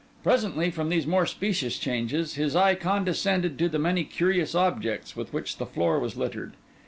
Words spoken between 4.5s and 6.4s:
objects with which the floor was